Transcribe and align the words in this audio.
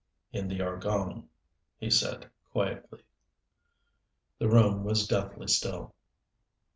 "In 0.33 0.47
the 0.47 0.63
Argonne," 0.63 1.29
he 1.77 1.91
said, 1.91 2.27
quietly. 2.51 3.03
The 4.39 4.49
room 4.49 4.83
was 4.83 5.05
deathly 5.07 5.45
still. 5.47 5.93